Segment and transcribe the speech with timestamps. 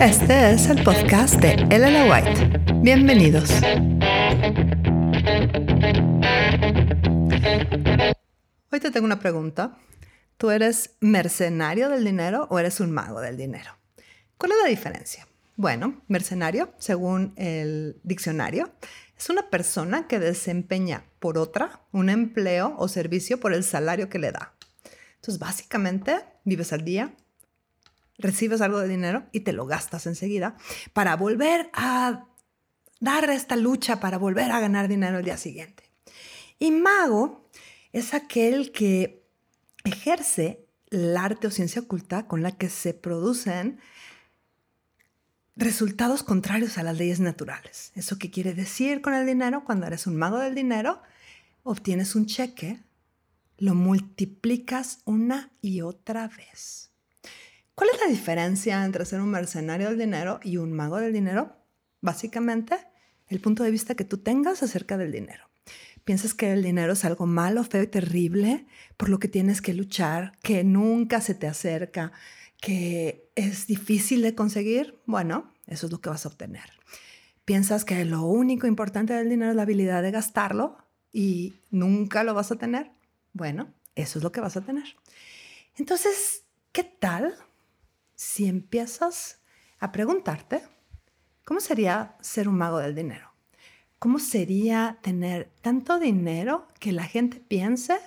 [0.00, 2.60] Este es el podcast de Elena White.
[2.80, 3.52] Bienvenidos.
[8.72, 9.78] Hoy te tengo una pregunta.
[10.36, 13.78] ¿Tú eres mercenario del dinero o eres un mago del dinero?
[14.36, 15.28] ¿Cuál es la diferencia?
[15.54, 18.72] Bueno, mercenario, según el diccionario,
[19.16, 24.18] es una persona que desempeña por otra un empleo o servicio por el salario que
[24.18, 24.54] le da.
[25.14, 27.14] Entonces, básicamente, vives al día,
[28.18, 30.56] recibes algo de dinero y te lo gastas enseguida
[30.92, 32.26] para volver a
[33.00, 35.84] dar esta lucha, para volver a ganar dinero el día siguiente.
[36.58, 37.48] Y mago
[37.92, 39.24] es aquel que
[39.84, 43.80] ejerce el arte o ciencia oculta con la que se producen
[45.56, 47.92] resultados contrarios a las leyes naturales.
[47.94, 49.64] ¿Eso qué quiere decir con el dinero?
[49.64, 51.02] Cuando eres un mago del dinero,
[51.62, 52.80] obtienes un cheque,
[53.62, 56.90] lo multiplicas una y otra vez.
[57.76, 61.54] ¿Cuál es la diferencia entre ser un mercenario del dinero y un mago del dinero?
[62.00, 62.74] Básicamente,
[63.28, 65.44] el punto de vista que tú tengas acerca del dinero.
[66.02, 69.74] Piensas que el dinero es algo malo, feo y terrible, por lo que tienes que
[69.74, 72.10] luchar, que nunca se te acerca,
[72.60, 76.68] que es difícil de conseguir, bueno, eso es lo que vas a obtener.
[77.44, 80.78] Piensas que lo único importante del dinero es la habilidad de gastarlo
[81.12, 82.90] y nunca lo vas a tener,
[83.32, 84.96] bueno, eso es lo que vas a tener.
[85.76, 87.34] Entonces, ¿qué tal
[88.14, 89.40] si empiezas
[89.78, 90.62] a preguntarte
[91.44, 93.32] cómo sería ser un mago del dinero?
[93.98, 97.98] ¿Cómo sería tener tanto dinero que la gente piense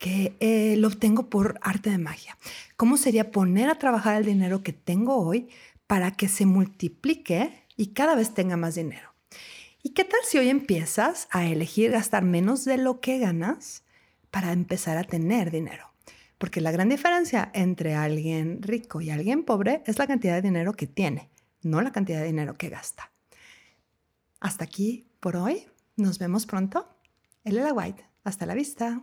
[0.00, 2.36] que eh, lo obtengo por arte de magia.
[2.76, 5.50] ¿Cómo sería poner a trabajar el dinero que tengo hoy
[5.86, 9.12] para que se multiplique y cada vez tenga más dinero?
[9.82, 13.84] ¿Y qué tal si hoy empiezas a elegir gastar menos de lo que ganas
[14.30, 15.92] para empezar a tener dinero.
[16.38, 20.72] Porque la gran diferencia entre alguien rico y alguien pobre es la cantidad de dinero
[20.72, 21.28] que tiene,
[21.62, 23.10] no la cantidad de dinero que gasta.
[24.40, 25.66] Hasta aquí por hoy.
[25.96, 26.88] Nos vemos pronto.
[27.44, 28.06] Elela White.
[28.24, 29.02] Hasta la vista.